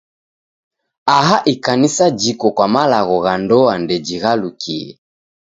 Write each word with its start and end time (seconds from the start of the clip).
Aha 1.05 1.41
Ikanisa 1.45 2.05
jiko 2.19 2.47
kwa 2.55 2.67
malagho 2.73 3.17
gha 3.23 3.35
ndoa 3.43 3.73
ndejighalukie. 3.83 4.89